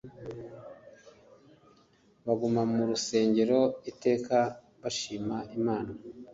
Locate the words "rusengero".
2.89-3.59